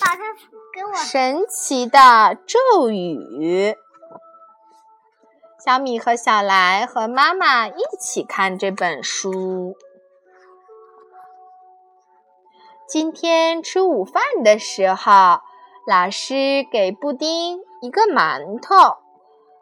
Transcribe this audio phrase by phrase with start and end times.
[0.00, 0.34] 把它
[0.74, 0.94] 给我。
[0.94, 3.76] 神奇的咒语。
[5.64, 9.76] 小米和小来和妈妈一起看这本书。
[12.86, 15.40] 今天吃午饭的时候，
[15.86, 18.96] 老师给布丁一个馒头，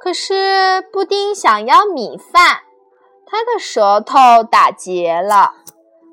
[0.00, 2.60] 可是布丁想要米饭，
[3.26, 5.54] 他的舌头打结了。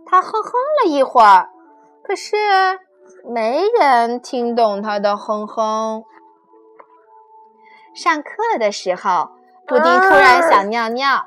[0.07, 0.52] 他哼哼
[0.84, 1.50] 了一会儿，
[2.04, 2.79] 可是
[3.24, 6.04] 没人听懂他的哼哼。
[7.93, 9.29] 上课的时候。
[9.68, 11.26] 布丁突然想尿尿，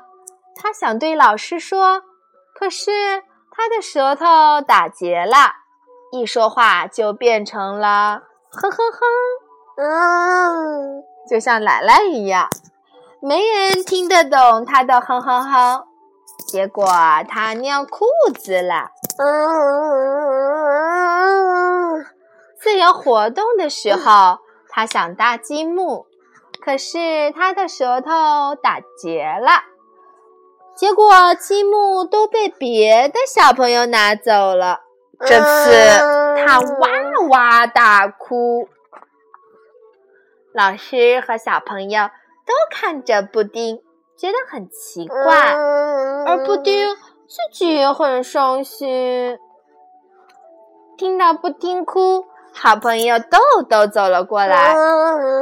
[0.55, 2.03] 他想对老师说，
[2.57, 5.35] 可是他的舌头打结了，
[6.13, 8.99] 一说话就变成了哼哼哼，
[9.75, 12.47] 嗯，就像奶奶一样，
[13.21, 15.83] 没人听得懂他的哼哼哼。
[16.47, 16.87] 结果
[17.27, 18.91] 他尿裤子了。
[22.61, 24.39] 自由活动的时候，
[24.69, 26.05] 他想搭积木。
[26.61, 28.09] 可是他的舌头
[28.61, 29.63] 打结了，
[30.75, 34.81] 结果积木都被别的小朋友拿走了。
[35.21, 35.71] 这次
[36.45, 38.67] 他哇哇大哭。
[40.53, 42.07] 老师和小朋友
[42.45, 43.81] 都看着布丁，
[44.17, 45.53] 觉得很奇怪，
[46.25, 49.39] 而布丁自己也很伤心。
[50.97, 52.25] 听到布丁哭。
[52.53, 53.37] 好朋友豆
[53.69, 54.75] 豆走了过来，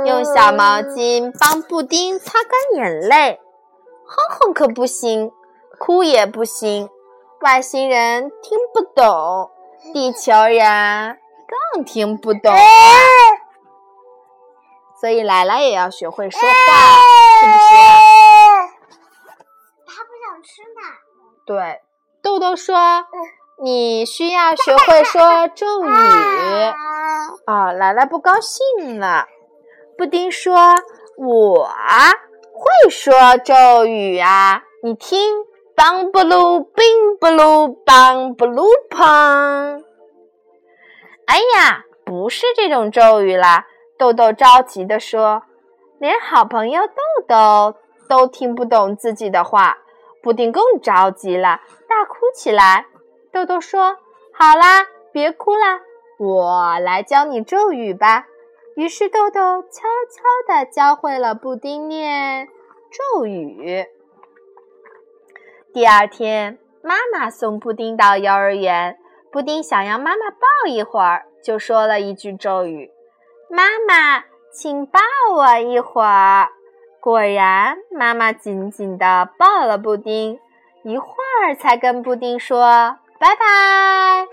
[0.05, 3.39] 用小毛巾帮布丁擦干眼泪。
[4.05, 5.31] 哼哼可不行，
[5.79, 6.89] 哭也不行。
[7.41, 9.49] 外星人听不懂，
[9.93, 11.17] 地球人
[11.73, 12.53] 更听不懂。
[14.99, 16.45] 所以奶奶也要学会说话，
[17.39, 17.65] 是不是？
[19.85, 20.81] 他不想吃奶。
[21.45, 21.81] 对，
[22.21, 22.75] 豆豆说。
[23.59, 25.87] 你需要学会说咒语
[27.45, 27.71] 啊！
[27.71, 29.25] 奶奶不高兴了。
[29.97, 30.75] 布丁说
[31.17, 31.67] ：“我
[32.53, 33.11] 会说
[33.43, 34.61] 咒语啊！
[34.83, 35.33] 你听，
[35.75, 39.01] 邦布鲁冰布鲁邦布鲁砰！”
[41.25, 43.65] 哎呀，不是这种咒语啦！
[43.97, 45.41] 豆豆着急地说
[45.99, 46.93] ：“连好朋友豆
[47.27, 47.73] 豆
[48.07, 49.79] 都听不懂自己的话。”
[50.21, 52.85] 布丁更着急了，大哭起来。
[53.37, 53.99] 豆豆说
[54.33, 55.79] ：“好啦，别哭啦，
[56.17, 58.25] 我来教你咒语吧。”
[58.75, 62.47] 于是豆豆悄悄地教会了布丁念
[62.89, 63.85] 咒语。
[65.71, 68.97] 第二天，妈妈送布丁到幼儿园，
[69.31, 72.89] 布丁想要妈妈抱一会儿，就说了一句咒语
[73.51, 74.99] ：“妈妈，请抱
[75.35, 76.49] 我一会儿。”
[76.99, 80.39] 果然，妈妈紧紧地抱了布丁，
[80.81, 82.97] 一会儿才跟布丁说。
[83.19, 84.27] 拜拜。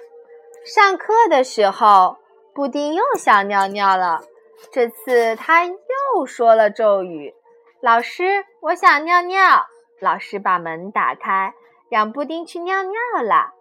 [0.64, 2.18] 上课的时候，
[2.54, 4.22] 布丁又想尿尿了。
[4.70, 7.34] 这次他又说了咒语
[7.80, 9.66] ：“老师，我想尿尿。”
[10.00, 11.54] 老师把门打开，
[11.88, 13.52] 让布丁去尿尿了。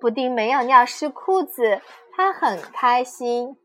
[0.00, 1.80] 布丁没有尿湿裤子，
[2.16, 3.56] 他很开心。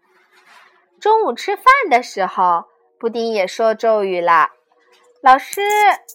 [1.00, 2.66] 中午吃饭的时候，
[3.00, 4.50] 布丁也说咒语了
[5.22, 5.62] ：“老师，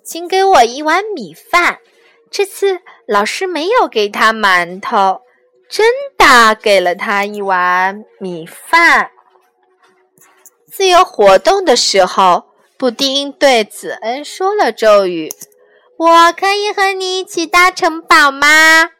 [0.04, 1.80] 请给我一碗米饭。”
[2.32, 5.20] 这次老师没有给他馒头，
[5.69, 9.10] 真的给了他一碗米饭。
[10.66, 12.44] 自由活动的时候，
[12.78, 15.31] 布丁对子恩说了咒语
[15.98, 18.91] ：“我可以和你一起搭城堡吗？”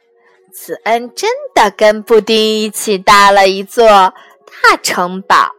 [0.53, 5.53] 子恩真的跟布丁一起搭了一座大城堡，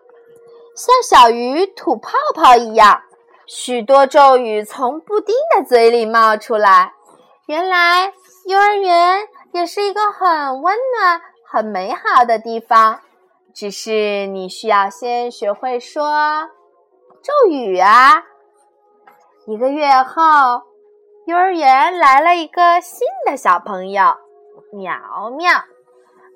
[0.75, 3.01] 像小鱼吐泡泡一样，
[3.47, 6.93] 许多咒语从布丁的嘴里冒出来。
[7.53, 8.11] 原来
[8.47, 13.01] 幼儿园也是一个很温暖、很美好的地方，
[13.53, 16.49] 只是你需要先学会说
[17.21, 18.23] 咒语啊。
[19.45, 20.63] 一个月后，
[21.27, 24.15] 幼儿园来了一个新的小朋友，
[24.71, 25.51] 苗苗。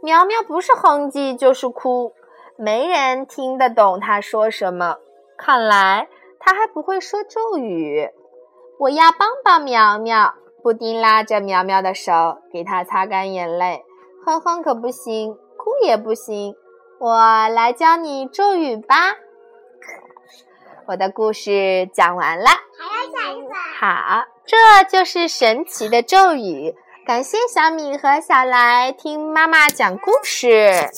[0.03, 2.13] 苗苗不是哼唧就是哭，
[2.59, 4.97] 没人听得懂他说什么。
[5.35, 6.09] 看来
[6.39, 8.07] 他还不会说咒语。
[8.77, 10.35] 我要帮帮苗苗。
[10.67, 13.85] 布丁拉着苗苗的手，给她擦干眼泪。
[14.25, 16.57] 哼哼可不行，哭也不行。
[16.99, 19.15] 我来教你咒语吧。
[20.85, 23.53] 我的故事讲完了，还要讲一个。
[23.79, 26.75] 好，这就是神奇的咒语。
[27.05, 30.85] 感谢小米和小来听妈妈讲故事。